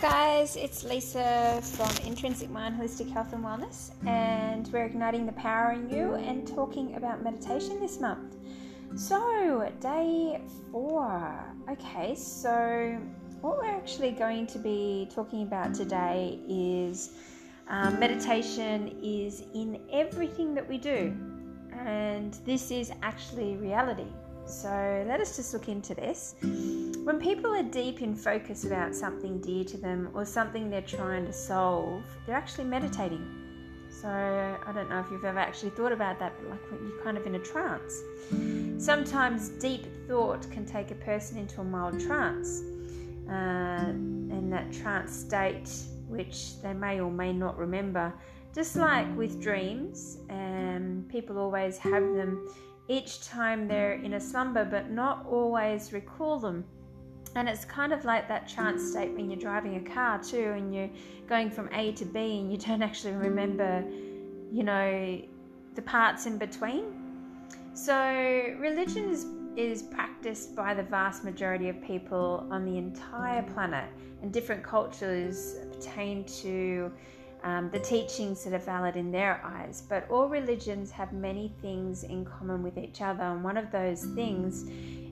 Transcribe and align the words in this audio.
Hi 0.00 0.38
guys, 0.38 0.54
it's 0.54 0.84
Lisa 0.84 1.60
from 1.60 1.90
Intrinsic 2.06 2.50
Mind 2.50 2.80
Holistic 2.80 3.10
Health 3.10 3.32
and 3.32 3.44
Wellness, 3.44 3.90
and 4.06 4.68
we're 4.68 4.84
igniting 4.84 5.26
the 5.26 5.32
power 5.32 5.72
in 5.72 5.90
you 5.90 6.14
and 6.14 6.46
talking 6.46 6.94
about 6.94 7.24
meditation 7.24 7.80
this 7.80 7.98
month. 7.98 8.36
So, 8.94 9.68
day 9.80 10.40
four. 10.70 11.52
Okay, 11.68 12.14
so 12.14 12.96
what 13.40 13.58
we're 13.58 13.64
actually 13.64 14.12
going 14.12 14.46
to 14.46 14.60
be 14.60 15.08
talking 15.12 15.42
about 15.42 15.74
today 15.74 16.38
is 16.48 17.10
um, 17.66 17.98
meditation 17.98 19.00
is 19.02 19.42
in 19.52 19.80
everything 19.90 20.54
that 20.54 20.68
we 20.68 20.78
do, 20.78 21.12
and 21.72 22.34
this 22.46 22.70
is 22.70 22.92
actually 23.02 23.56
reality. 23.56 24.06
So 24.48 25.04
let 25.06 25.20
us 25.20 25.36
just 25.36 25.52
look 25.52 25.68
into 25.68 25.94
this. 25.94 26.34
When 26.40 27.20
people 27.20 27.54
are 27.54 27.62
deep 27.62 28.00
in 28.00 28.14
focus 28.14 28.64
about 28.64 28.94
something 28.94 29.40
dear 29.40 29.62
to 29.64 29.76
them 29.76 30.10
or 30.14 30.24
something 30.24 30.70
they're 30.70 30.80
trying 30.80 31.26
to 31.26 31.32
solve, 31.32 32.02
they're 32.26 32.34
actually 32.34 32.64
meditating. 32.64 33.26
So 33.90 34.08
I 34.08 34.72
don't 34.72 34.88
know 34.88 35.00
if 35.00 35.10
you've 35.10 35.24
ever 35.24 35.38
actually 35.38 35.70
thought 35.70 35.92
about 35.92 36.18
that, 36.20 36.32
but 36.38 36.50
like 36.50 36.60
you're 36.70 37.02
kind 37.02 37.18
of 37.18 37.26
in 37.26 37.34
a 37.34 37.38
trance. 37.38 38.00
Sometimes 38.78 39.50
deep 39.50 39.86
thought 40.06 40.50
can 40.50 40.64
take 40.64 40.90
a 40.92 40.94
person 40.94 41.36
into 41.36 41.60
a 41.60 41.64
mild 41.64 42.00
trance. 42.00 42.62
Uh, 43.28 43.90
and 43.90 44.50
that 44.50 44.72
trance 44.72 45.14
state, 45.14 45.70
which 46.06 46.62
they 46.62 46.72
may 46.72 47.00
or 47.00 47.10
may 47.10 47.34
not 47.34 47.58
remember, 47.58 48.14
just 48.54 48.76
like 48.76 49.14
with 49.14 49.42
dreams, 49.42 50.18
um, 50.30 51.04
people 51.10 51.36
always 51.38 51.76
have 51.76 52.02
them 52.14 52.48
each 52.88 53.22
time 53.22 53.68
they're 53.68 53.94
in 53.94 54.14
a 54.14 54.20
slumber, 54.20 54.64
but 54.64 54.90
not 54.90 55.26
always 55.26 55.92
recall 55.92 56.38
them. 56.38 56.64
And 57.36 57.48
it's 57.48 57.64
kind 57.64 57.92
of 57.92 58.04
like 58.06 58.26
that 58.28 58.48
trance 58.48 58.90
state 58.90 59.12
when 59.12 59.30
you're 59.30 59.38
driving 59.38 59.76
a 59.76 59.90
car 59.90 60.18
too, 60.22 60.54
and 60.56 60.74
you're 60.74 60.90
going 61.28 61.50
from 61.50 61.68
A 61.72 61.92
to 61.92 62.04
B, 62.06 62.40
and 62.40 62.50
you 62.50 62.58
don't 62.66 62.82
actually 62.82 63.12
remember, 63.12 63.84
you 64.50 64.64
know, 64.64 65.20
the 65.74 65.82
parts 65.82 66.26
in 66.26 66.38
between. 66.38 66.94
So, 67.74 67.94
religion 68.58 69.10
is, 69.10 69.26
is 69.56 69.82
practiced 69.82 70.56
by 70.56 70.74
the 70.74 70.82
vast 70.82 71.22
majority 71.22 71.68
of 71.68 71.80
people 71.82 72.48
on 72.50 72.64
the 72.64 72.78
entire 72.78 73.42
planet, 73.42 73.90
and 74.22 74.32
different 74.32 74.64
cultures 74.64 75.56
pertain 75.72 76.24
to 76.24 76.90
um, 77.48 77.70
the 77.70 77.78
teachings 77.78 78.44
that 78.44 78.52
are 78.52 78.58
valid 78.58 78.94
in 78.96 79.10
their 79.10 79.40
eyes. 79.42 79.82
But 79.88 80.08
all 80.10 80.28
religions 80.28 80.90
have 80.90 81.12
many 81.14 81.54
things 81.62 82.04
in 82.04 82.26
common 82.26 82.62
with 82.62 82.76
each 82.76 83.00
other, 83.00 83.22
and 83.22 83.42
one 83.42 83.56
of 83.56 83.70
those 83.70 84.04
things 84.14 84.66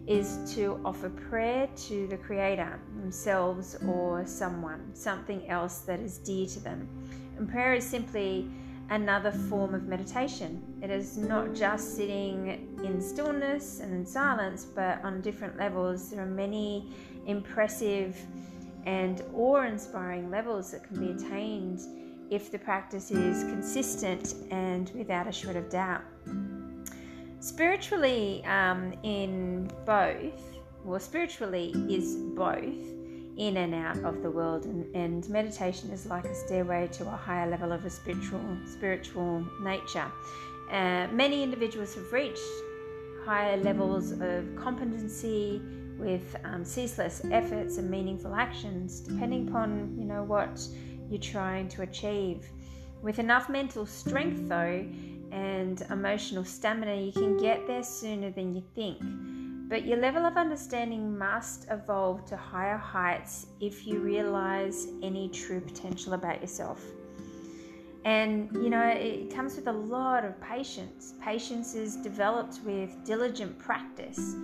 is 0.07 0.55
to 0.55 0.79
offer 0.85 1.09
prayer 1.09 1.67
to 1.89 2.07
the 2.09 2.17
Creator, 2.19 2.79
themselves 3.01 3.77
or 3.89 4.25
someone, 4.27 4.95
something 4.95 5.49
else 5.49 5.79
that 5.81 5.99
is 5.99 6.19
dear 6.19 6.47
to 6.47 6.61
them. 6.61 6.87
And 7.39 7.49
prayer 7.49 7.75
is 7.75 7.85
simply 7.85 8.51
another 8.91 9.33
form 9.33 9.75
of 9.75 9.85
meditation. 9.85 10.63
It 10.83 10.91
is 10.91 11.17
not 11.17 11.55
just 11.55 11.97
sitting 11.97 12.77
in 12.85 13.01
stillness 13.01 13.81
and 13.81 13.93
in 13.93 14.05
silence, 14.05 14.65
but 14.65 15.03
on 15.03 15.23
different 15.23 15.57
levels. 15.57 16.11
There 16.11 16.23
are 16.23 16.27
many 16.27 16.93
impressive 17.27 18.15
and 18.85 19.23
awe 19.35 19.63
inspiring 19.63 20.31
levels 20.31 20.71
that 20.71 20.85
can 20.85 21.01
be 21.01 21.11
attained 21.11 21.81
if 22.31 22.51
the 22.51 22.59
practice 22.59 23.11
is 23.11 23.45
consistent 23.45 24.35
and 24.51 24.91
without 24.95 25.27
a 25.27 25.33
shred 25.33 25.57
of 25.57 25.69
doubt. 25.71 26.03
Spiritually, 27.41 28.45
um, 28.45 28.93
in 29.03 29.71
both, 29.85 30.43
well, 30.85 30.99
spiritually 30.99 31.73
is 31.89 32.17
both 32.17 32.97
in 33.37 33.59
and 33.59 33.75
out 33.75 33.99
of 33.99 34.23
the 34.23 34.31
world, 34.31 34.65
and, 34.65 34.95
and 34.97 35.29
meditation 35.29 35.91
is 35.91 36.07
like 36.07 36.25
a 36.25 36.35
stairway 36.35 36.89
to 36.89 37.07
a 37.07 37.11
higher 37.11 37.49
level 37.49 37.71
of 37.73 37.85
a 37.85 37.91
spiritual 37.91 38.41
spiritual 38.67 39.47
nature. 39.61 40.11
Uh, 40.71 41.07
many 41.13 41.43
individuals 41.43 41.95
have 41.95 42.13
reached 42.13 42.41
higher 43.25 43.57
levels 43.59 44.13
of 44.13 44.45
competency 44.57 45.61
with 45.99 46.37
um, 46.45 46.65
ceaseless 46.65 47.23
efforts 47.31 47.77
and 47.79 47.91
meaningful 47.91 48.35
actions, 48.35 49.01
depending 49.01 49.49
upon 49.49 49.95
you 49.99 50.05
know 50.05 50.23
what 50.23 50.67
you're 51.11 51.21
trying 51.21 51.69
to 51.69 51.83
achieve. 51.83 52.47
With 53.03 53.19
enough 53.19 53.49
mental 53.49 53.87
strength, 53.87 54.49
though, 54.49 54.87
and 55.31 55.81
emotional 55.91 56.45
stamina, 56.45 56.97
you 56.97 57.13
can 57.13 57.37
get 57.37 57.67
there 57.67 57.83
sooner 57.83 58.31
than 58.31 58.55
you 58.55 58.63
think. 58.75 58.99
But 59.69 59.85
your 59.85 59.99
level 59.99 60.25
of 60.25 60.37
understanding 60.37 61.19
must 61.19 61.67
evolve 61.71 62.25
to 62.27 62.37
higher 62.37 62.77
heights 62.77 63.47
if 63.61 63.87
you 63.87 63.99
realize 63.99 64.87
any 65.03 65.29
true 65.29 65.61
potential 65.61 66.13
about 66.15 66.41
yourself. 66.41 66.81
And 68.05 68.49
you 68.55 68.71
know, 68.71 68.87
it 68.87 69.35
comes 69.35 69.57
with 69.57 69.67
a 69.67 69.73
lot 69.73 70.25
of 70.25 70.41
patience. 70.41 71.15
Patience 71.21 71.75
is 71.75 71.97
developed 71.97 72.61
with 72.65 73.05
diligent 73.05 73.59
practice. 73.59 74.37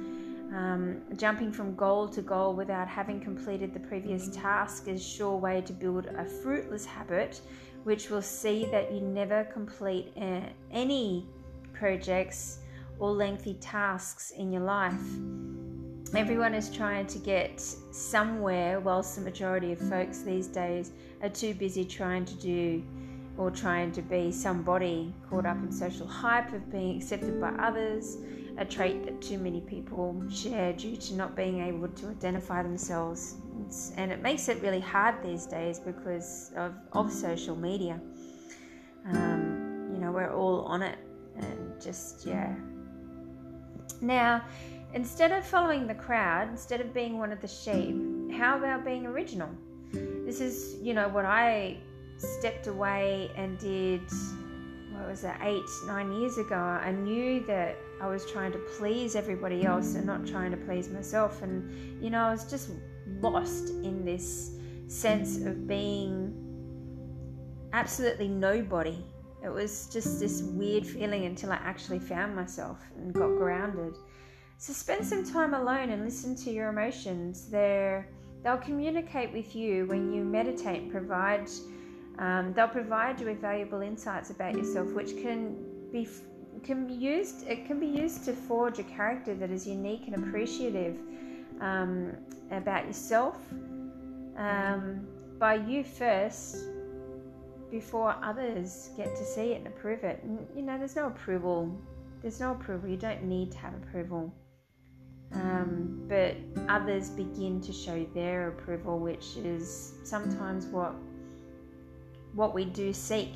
Um, 0.54 1.00
jumping 1.16 1.50
from 1.50 1.74
goal 1.74 2.08
to 2.08 2.20
goal 2.20 2.52
without 2.52 2.86
having 2.86 3.20
completed 3.20 3.72
the 3.72 3.80
previous 3.80 4.28
task 4.28 4.86
is 4.86 5.00
a 5.00 5.04
sure 5.04 5.36
way 5.36 5.62
to 5.62 5.72
build 5.72 6.06
a 6.06 6.26
fruitless 6.26 6.84
habit, 6.84 7.40
which 7.84 8.10
will 8.10 8.20
see 8.20 8.66
that 8.66 8.92
you 8.92 9.00
never 9.00 9.44
complete 9.44 10.12
uh, 10.20 10.41
any 10.70 11.26
projects 11.72 12.58
or 12.98 13.12
lengthy 13.12 13.54
tasks 13.54 14.32
in 14.32 14.52
your 14.52 14.62
life. 14.62 15.00
Everyone 16.14 16.54
is 16.54 16.68
trying 16.68 17.06
to 17.06 17.18
get 17.18 17.58
somewhere, 17.58 18.78
whilst 18.78 19.16
the 19.16 19.22
majority 19.22 19.72
of 19.72 19.78
folks 19.78 20.18
these 20.18 20.48
days 20.48 20.92
are 21.22 21.30
too 21.30 21.54
busy 21.54 21.86
trying 21.86 22.26
to 22.26 22.34
do 22.34 22.84
or 23.38 23.50
trying 23.50 23.91
to 23.92 24.02
be 24.02 24.30
somebody 24.30 25.14
caught 25.30 25.46
up 25.46 25.56
in 25.56 25.72
social 25.72 26.06
hype 26.06 26.52
of 26.52 26.70
being 26.70 26.98
accepted 26.98 27.41
by 27.41 27.48
others 27.52 28.18
a 28.58 28.64
trait 28.64 29.04
that 29.04 29.20
too 29.20 29.38
many 29.38 29.60
people 29.60 30.22
share 30.30 30.72
due 30.72 30.96
to 30.96 31.14
not 31.14 31.34
being 31.34 31.60
able 31.60 31.88
to 31.88 32.08
identify 32.08 32.62
themselves. 32.62 33.36
It's, 33.64 33.92
and 33.96 34.12
it 34.12 34.20
makes 34.22 34.48
it 34.48 34.60
really 34.62 34.80
hard 34.80 35.22
these 35.22 35.46
days 35.46 35.78
because 35.78 36.52
of, 36.56 36.74
of 36.92 37.12
social 37.12 37.56
media. 37.56 38.00
Um, 39.06 39.91
you 39.92 39.98
know, 39.98 40.12
we're 40.12 40.32
all 40.32 40.62
on 40.62 40.82
it 40.82 40.98
and 41.36 41.80
just, 41.80 42.26
yeah. 42.26 42.54
Now, 44.00 44.44
instead 44.94 45.32
of 45.32 45.46
following 45.46 45.86
the 45.86 45.94
crowd, 45.94 46.48
instead 46.48 46.80
of 46.80 46.92
being 46.92 47.18
one 47.18 47.32
of 47.32 47.41
the 47.41 47.48
sheep, 47.48 47.96
how 48.32 48.58
about 48.58 48.84
being 48.84 49.06
original? 49.06 49.48
This 49.92 50.41
is, 50.41 50.76
you 50.82 50.94
know, 50.94 51.08
what 51.08 51.24
I 51.24 51.78
stepped 52.16 52.66
away 52.66 53.30
and 53.36 53.58
did 53.58 54.02
what 55.02 55.10
was 55.10 55.24
it, 55.24 55.34
eight, 55.42 55.64
nine 55.86 56.12
years 56.12 56.38
ago, 56.38 56.56
I 56.56 56.92
knew 56.92 57.44
that 57.46 57.76
I 58.02 58.08
was 58.08 58.26
trying 58.26 58.50
to 58.50 58.58
please 58.58 59.14
everybody 59.14 59.64
else 59.64 59.94
and 59.94 60.04
not 60.04 60.26
trying 60.26 60.50
to 60.50 60.56
please 60.56 60.88
myself. 60.88 61.40
And, 61.40 62.02
you 62.02 62.10
know, 62.10 62.24
I 62.24 62.32
was 62.32 62.50
just 62.50 62.70
lost 63.20 63.68
in 63.68 64.04
this 64.04 64.56
sense 64.88 65.36
of 65.36 65.68
being 65.68 66.34
absolutely 67.72 68.26
nobody. 68.26 69.04
It 69.44 69.50
was 69.50 69.88
just 69.92 70.18
this 70.18 70.42
weird 70.42 70.84
feeling 70.84 71.26
until 71.26 71.52
I 71.52 71.60
actually 71.62 72.00
found 72.00 72.34
myself 72.34 72.80
and 72.96 73.12
got 73.12 73.36
grounded. 73.36 73.96
So 74.58 74.72
spend 74.72 75.06
some 75.06 75.24
time 75.24 75.54
alone 75.54 75.91
and 75.91 76.04
listen 76.04 76.34
to 76.44 76.50
your 76.50 76.70
emotions. 76.70 77.48
They're, 77.48 78.08
they'll 78.42 78.56
communicate 78.56 79.32
with 79.32 79.54
you 79.54 79.86
when 79.86 80.12
you 80.12 80.24
meditate 80.24 80.91
provide 80.91 81.48
um, 82.18 82.52
they'll 82.52 82.68
provide 82.68 83.18
you 83.20 83.26
with 83.26 83.41
valuable 83.41 83.80
insights 83.80 84.30
about 84.30 84.54
yourself, 84.54 84.88
which 84.92 85.16
can 85.16 85.56
be 85.91 86.06
can 86.64 86.86
be 86.86 86.94
used. 86.94 87.46
It 87.46 87.66
can 87.66 87.78
be 87.80 87.86
used 87.86 88.24
to 88.24 88.32
forge 88.32 88.78
a 88.78 88.84
character 88.84 89.34
that 89.34 89.50
is 89.50 89.66
unique 89.66 90.03
and 90.06 90.14
appreciative 90.16 90.98
um, 91.60 92.12
about 92.50 92.86
yourself 92.86 93.36
um, 94.36 95.06
by 95.38 95.54
you 95.54 95.84
first, 95.84 96.56
before 97.70 98.14
others 98.22 98.91
get 98.97 99.16
to 99.16 99.24
see 99.24 99.53
it 99.53 99.59
and 99.59 99.66
approve 99.66 100.04
it. 100.04 100.22
You 100.54 100.62
know, 100.62 100.78
there's 100.78 100.94
no 100.94 101.06
approval. 101.06 101.80
There's 102.20 102.38
no 102.38 102.53
approval. 102.53 102.88
You 102.88 102.97
don't 102.97 103.24
need 103.24 103.50
to 103.53 103.58
have 103.58 103.74
approval. 103.74 104.32
Um, 105.32 106.04
but 106.08 106.36
others 106.68 107.08
begin 107.08 107.60
to 107.62 107.72
show 107.72 108.06
their 108.15 108.48
approval, 108.48 108.98
which 108.98 109.36
is 109.38 109.94
sometimes 110.04 110.66
what 110.66 110.94
what 112.34 112.54
we 112.54 112.65
do 112.65 112.92
seek, 112.92 113.32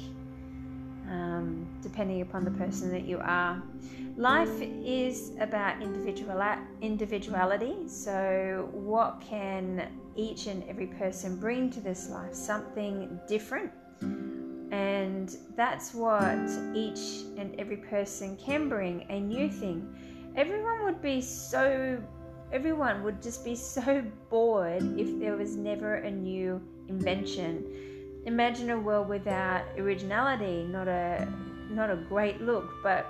um, 1.10 1.66
depending 1.82 2.22
upon 2.22 2.44
the 2.44 2.50
person 2.52 2.90
that 2.90 3.02
you 3.06 3.18
are. 3.18 3.62
Life 4.16 4.62
is 4.62 5.32
about 5.40 5.82
individual 5.82 6.42
individuality. 6.80 7.86
So, 7.86 8.68
what 8.72 9.20
can 9.20 9.90
each 10.16 10.46
and 10.46 10.64
every 10.68 10.86
person 10.86 11.36
bring 11.36 11.70
to 11.70 11.80
this 11.80 12.08
life? 12.08 12.34
Something 12.34 13.20
different. 13.28 13.70
And 14.72 15.36
that's 15.54 15.94
what 15.94 16.38
each 16.74 17.24
and 17.36 17.54
every 17.58 17.76
person 17.76 18.36
can 18.36 18.68
bring 18.68 19.06
a 19.10 19.20
new 19.20 19.50
thing. 19.50 20.32
Everyone 20.34 20.84
would 20.84 21.02
be 21.02 21.20
so, 21.20 22.02
everyone 22.52 23.02
would 23.04 23.22
just 23.22 23.44
be 23.44 23.54
so 23.74 24.02
bored 24.30 24.98
if 24.98 25.20
there 25.20 25.36
was 25.36 25.56
never 25.56 25.96
a 25.96 26.10
new 26.10 26.60
invention. 26.88 27.95
Imagine 28.26 28.70
a 28.70 28.78
world 28.78 29.08
without 29.08 29.62
originality, 29.78 30.64
not 30.64 30.88
a 30.88 31.28
not 31.70 31.90
a 31.90 31.96
great 31.96 32.40
look, 32.40 32.68
but 32.82 33.06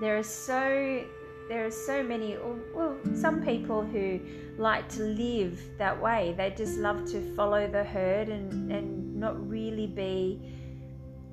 there 0.00 0.16
are 0.16 0.22
so 0.22 1.04
there 1.48 1.66
are 1.66 1.70
so 1.70 2.02
many 2.02 2.36
well 2.74 2.96
some 3.14 3.42
people 3.42 3.82
who 3.82 4.20
like 4.56 4.88
to 4.90 5.02
live 5.02 5.60
that 5.78 6.00
way. 6.00 6.34
They 6.36 6.50
just 6.56 6.78
love 6.78 7.04
to 7.10 7.34
follow 7.34 7.66
the 7.66 7.84
herd 7.84 8.28
and 8.28 8.70
and 8.70 9.16
not 9.18 9.34
really 9.48 9.86
be 9.86 10.40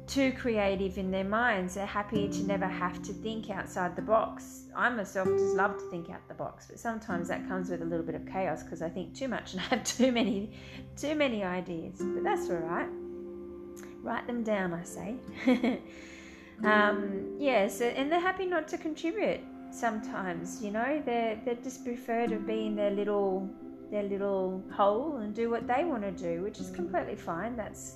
too 0.07 0.31
creative 0.31 0.97
in 0.97 1.11
their 1.11 1.23
minds. 1.23 1.75
They're 1.75 1.85
happy 1.85 2.27
to 2.29 2.43
never 2.43 2.67
have 2.67 3.01
to 3.03 3.13
think 3.13 3.51
outside 3.51 3.95
the 3.95 4.01
box. 4.01 4.63
I 4.75 4.89
myself 4.89 5.27
just 5.27 5.55
love 5.55 5.77
to 5.77 5.89
think 5.91 6.09
out 6.09 6.27
the 6.27 6.33
box 6.33 6.67
but 6.67 6.79
sometimes 6.79 7.27
that 7.27 7.47
comes 7.47 7.69
with 7.69 7.81
a 7.81 7.85
little 7.85 8.05
bit 8.05 8.15
of 8.15 8.25
chaos 8.25 8.63
because 8.63 8.81
i 8.81 8.89
think 8.89 9.13
too 9.13 9.27
much 9.27 9.53
and 9.53 9.61
I 9.71 9.75
have 9.75 9.83
too 9.83 10.11
many 10.11 10.53
too 10.95 11.15
many 11.15 11.43
ideas 11.43 11.97
but 11.99 12.23
that's 12.23 12.49
all 12.49 12.57
right 12.57 12.87
write 14.01 14.25
them 14.27 14.43
down 14.43 14.73
i 14.73 14.83
say. 14.83 15.15
Um, 16.61 17.37
yeah 17.39 17.69
so 17.69 17.85
and 17.85 18.11
they're 18.11 18.19
happy 18.19 18.45
not 18.45 18.67
to 18.67 18.77
contribute 18.77 19.39
sometimes 19.71 20.61
you 20.61 20.71
know? 20.71 21.01
They're, 21.05 21.39
they 21.45 21.55
just 21.63 21.85
prefer 21.85 22.27
to 22.27 22.35
be 22.35 22.65
in 22.65 22.75
their 22.75 22.91
little 22.91 23.49
their 23.91 24.03
little 24.03 24.61
hole 24.73 25.17
and 25.17 25.33
do 25.33 25.49
what 25.49 25.67
they 25.67 25.85
want 25.85 26.01
to 26.01 26.11
do 26.11 26.41
which 26.43 26.59
is 26.59 26.69
completely 26.71 27.15
fine. 27.15 27.55
That's 27.55 27.95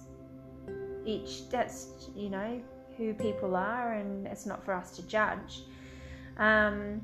each 1.05 1.49
that's 1.49 2.09
you 2.15 2.29
know 2.29 2.61
who 2.97 3.13
people 3.13 3.55
are 3.55 3.93
and 3.93 4.27
it's 4.27 4.45
not 4.45 4.63
for 4.63 4.73
us 4.73 4.95
to 4.95 5.07
judge. 5.07 5.63
Um, 6.37 7.01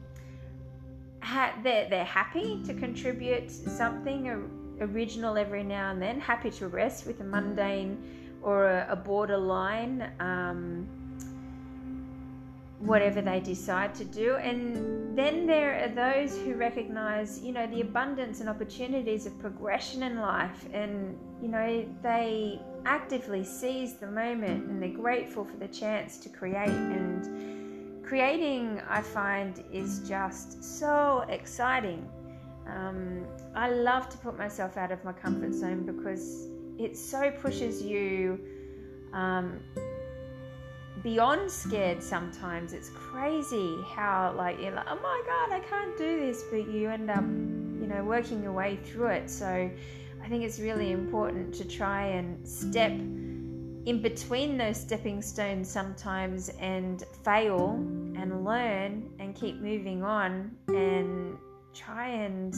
ha- 1.22 1.56
they're, 1.64 1.90
they're 1.90 2.04
happy 2.04 2.62
to 2.66 2.74
contribute 2.74 3.52
something 3.52 4.78
original 4.82 5.38
every 5.38 5.64
now 5.64 5.92
and 5.92 6.02
then 6.02 6.20
happy 6.20 6.52
to 6.52 6.68
rest 6.68 7.06
with 7.06 7.20
a 7.20 7.24
mundane 7.24 7.98
or 8.42 8.66
a, 8.66 8.88
a 8.92 8.96
borderline 8.96 10.12
um, 10.20 10.88
whatever 12.80 13.22
they 13.22 13.40
decide 13.40 13.94
to 13.94 14.06
do. 14.06 14.36
And 14.38 15.18
then 15.18 15.46
there 15.46 15.84
are 15.84 15.90
those 15.90 16.38
who 16.38 16.56
recognize, 16.56 17.42
you 17.44 17.52
know, 17.52 17.68
the 17.68 17.82
abundance 17.82 18.40
and 18.40 18.50
opportunities 18.50 19.26
of 19.26 19.38
progression 19.40 20.04
in 20.04 20.20
life. 20.20 20.66
And, 20.74 21.18
you 21.42 21.50
know, 21.50 21.86
they 22.02 22.62
actively 22.86 23.44
seize 23.44 23.96
the 23.96 24.08
moment 24.08 24.70
and 24.70 24.82
they're 24.82 24.90
grateful 24.90 25.44
for 25.44 25.58
the 25.58 25.68
chance 25.68 26.18
to 26.20 26.30
create. 26.30 26.70
And 26.70 28.04
creating, 28.06 28.82
I 28.90 29.02
find, 29.02 29.64
is 29.72 30.08
just 30.08 30.64
so 30.64 31.26
exciting. 31.28 32.08
Um, 32.66 33.26
I 33.56 33.70
love 33.72 34.10
to 34.10 34.18
put 34.20 34.38
myself 34.38 34.78
out 34.78 34.92
of 34.92 35.04
my 35.04 35.12
comfort 35.12 35.54
zone 35.54 35.86
because 35.86 36.48
it 36.80 36.98
so 36.98 37.30
pushes 37.42 37.84
you 37.84 38.40
um, 39.14 39.60
beyond 41.04 41.52
scared 41.52 42.02
sometimes. 42.02 42.74
It's 42.74 42.90
crazy 42.90 43.78
how 43.94 44.34
like 44.36 44.60
you're 44.60 44.72
like, 44.72 44.88
oh 44.90 45.00
my 45.02 45.22
god, 45.26 45.56
I 45.56 45.60
can't 45.60 45.98
do 45.98 46.20
this, 46.20 46.44
but 46.50 46.68
you 46.70 46.90
end 46.90 47.10
up, 47.10 47.24
you 47.24 47.88
know, 47.88 48.04
working 48.04 48.42
your 48.42 48.54
way 48.54 48.80
through 48.84 49.08
it. 49.08 49.30
So 49.30 49.70
I 50.24 50.28
think 50.30 50.44
it's 50.44 50.60
really 50.60 50.92
important 50.92 51.54
to 51.56 51.66
try 51.68 52.06
and 52.06 52.48
step 52.48 52.92
in 52.92 54.02
between 54.02 54.58
those 54.58 54.80
stepping 54.80 55.22
stones 55.22 55.70
sometimes 55.70 56.50
and 56.60 57.04
fail 57.24 57.76
and 58.16 58.46
learn 58.46 59.10
and 59.20 59.36
keep 59.36 59.62
moving 59.62 60.04
on 60.04 60.52
and 60.68 61.38
try 61.74 62.08
and 62.08 62.54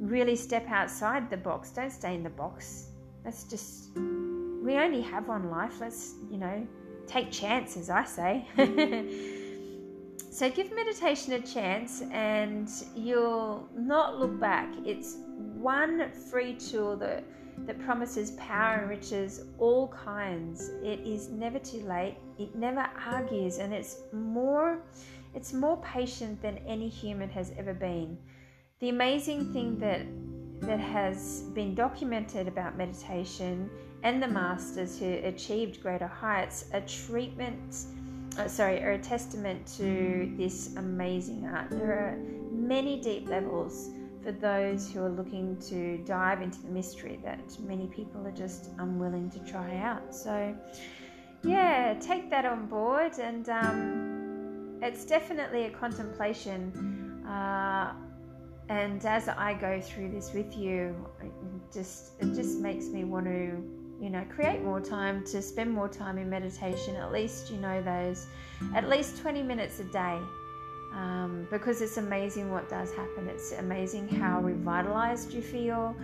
really 0.00 0.36
step 0.36 0.68
outside 0.68 1.30
the 1.30 1.36
box. 1.36 1.70
Don't 1.70 1.90
stay 1.90 2.14
in 2.14 2.22
the 2.22 2.30
box. 2.30 2.91
That's 3.24 3.44
just 3.44 3.90
we 4.62 4.74
only 4.76 5.02
have 5.02 5.28
one 5.28 5.50
life. 5.50 5.80
Let's, 5.80 6.14
you 6.30 6.38
know, 6.38 6.66
take 7.06 7.30
chances, 7.30 7.90
I 7.90 8.04
say. 8.04 8.46
so 10.30 10.48
give 10.50 10.72
meditation 10.74 11.32
a 11.34 11.40
chance 11.40 12.02
and 12.12 12.70
you'll 12.94 13.68
not 13.76 14.18
look 14.20 14.38
back. 14.38 14.72
It's 14.84 15.16
one 15.36 16.10
free 16.30 16.54
tool 16.54 16.96
that 16.98 17.24
that 17.66 17.78
promises 17.84 18.30
power 18.32 18.80
and 18.80 18.88
riches 18.88 19.44
all 19.58 19.88
kinds. 19.88 20.70
It 20.82 21.00
is 21.00 21.28
never 21.28 21.58
too 21.58 21.82
late. 21.82 22.16
It 22.38 22.54
never 22.54 22.88
argues 23.06 23.58
and 23.58 23.74
it's 23.74 23.98
more 24.12 24.82
it's 25.34 25.52
more 25.52 25.80
patient 25.82 26.40
than 26.42 26.58
any 26.66 26.88
human 26.88 27.28
has 27.30 27.52
ever 27.58 27.74
been. 27.74 28.18
The 28.80 28.88
amazing 28.88 29.52
thing 29.52 29.78
that 29.78 30.02
that 30.62 30.80
has 30.80 31.42
been 31.54 31.74
documented 31.74 32.48
about 32.48 32.76
meditation 32.76 33.68
and 34.02 34.22
the 34.22 34.28
masters 34.28 34.98
who 34.98 35.14
achieved 35.24 35.82
greater 35.82 36.06
heights 36.06 36.66
a 36.72 36.80
treatment 36.80 37.86
uh, 38.38 38.48
sorry 38.48 38.82
are 38.82 38.92
a 38.92 38.98
testament 38.98 39.66
to 39.76 40.32
this 40.36 40.74
amazing 40.76 41.46
art. 41.46 41.68
There 41.70 41.92
are 41.92 42.18
many 42.50 43.00
deep 43.00 43.28
levels 43.28 43.90
for 44.22 44.32
those 44.32 44.90
who 44.90 45.02
are 45.02 45.10
looking 45.10 45.56
to 45.68 45.98
dive 45.98 46.40
into 46.40 46.62
the 46.62 46.70
mystery 46.70 47.18
that 47.24 47.40
many 47.60 47.88
people 47.88 48.26
are 48.26 48.32
just 48.32 48.70
unwilling 48.78 49.30
to 49.30 49.38
try 49.40 49.76
out. 49.76 50.14
So 50.14 50.56
yeah 51.44 51.94
take 52.00 52.30
that 52.30 52.44
on 52.44 52.66
board 52.66 53.18
and 53.18 53.48
um, 53.48 54.78
it's 54.80 55.04
definitely 55.04 55.64
a 55.64 55.70
contemplation 55.70 57.24
uh, 57.26 57.94
and 58.72 59.04
as 59.04 59.28
I 59.28 59.52
go 59.52 59.82
through 59.82 60.12
this 60.12 60.32
with 60.32 60.56
you, 60.56 60.96
it 61.20 61.30
just 61.70 62.12
it 62.20 62.32
just 62.34 62.58
makes 62.58 62.86
me 62.86 63.04
want 63.04 63.26
to 63.26 63.62
you 64.00 64.08
know 64.08 64.24
create 64.34 64.62
more 64.62 64.80
time 64.80 65.22
to 65.26 65.42
spend 65.42 65.70
more 65.70 65.88
time 65.88 66.16
in 66.16 66.30
meditation. 66.30 66.96
At 66.96 67.12
least 67.12 67.50
you 67.50 67.58
know 67.58 67.82
those 67.82 68.26
at 68.74 68.88
least 68.88 69.20
20 69.20 69.42
minutes 69.42 69.80
a 69.80 69.84
day. 69.84 70.18
Um, 70.94 71.46
because 71.50 71.80
it's 71.80 71.96
amazing 71.96 72.50
what 72.50 72.68
does 72.68 72.90
happen. 72.94 73.28
It's 73.28 73.52
amazing 73.52 74.08
how 74.08 74.40
revitalized 74.40 75.32
you 75.32 75.40
feel 75.40 75.96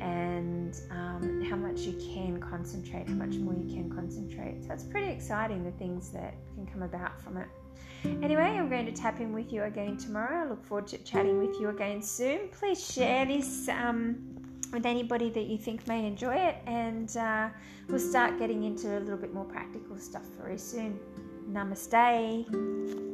and 0.00 0.80
um, 0.90 1.44
how 1.48 1.54
much 1.54 1.80
you 1.80 1.92
can 1.92 2.40
concentrate 2.40 3.08
how 3.08 3.14
much 3.14 3.34
more 3.34 3.54
you 3.54 3.72
can 3.72 3.88
concentrate. 3.88 4.64
So 4.66 4.74
it's 4.74 4.82
pretty 4.82 5.12
exciting 5.12 5.62
the 5.62 5.70
things 5.72 6.10
that 6.10 6.34
can 6.54 6.66
come 6.66 6.82
about 6.82 7.20
from 7.22 7.36
it 7.36 7.46
Anyway, 8.04 8.42
I'm 8.42 8.68
going 8.68 8.86
to 8.86 8.92
tap 8.92 9.20
in 9.20 9.32
with 9.32 9.52
you 9.52 9.62
again 9.62 9.96
tomorrow. 9.96 10.44
I 10.44 10.48
look 10.48 10.64
forward 10.64 10.88
to 10.88 10.98
chatting 10.98 11.38
with 11.38 11.60
you 11.60 11.68
again 11.68 12.02
soon. 12.02 12.48
Please 12.50 12.92
share 12.92 13.26
this 13.26 13.68
um, 13.68 14.16
with 14.72 14.86
anybody 14.86 15.30
that 15.30 15.44
you 15.44 15.58
think 15.58 15.86
may 15.86 16.06
enjoy 16.06 16.34
it, 16.34 16.56
and 16.66 17.16
uh, 17.16 17.48
we'll 17.88 17.98
start 17.98 18.38
getting 18.38 18.64
into 18.64 18.98
a 18.98 19.00
little 19.00 19.18
bit 19.18 19.32
more 19.32 19.44
practical 19.44 19.98
stuff 19.98 20.26
very 20.38 20.58
soon. 20.58 20.98
Namaste. 21.50 23.11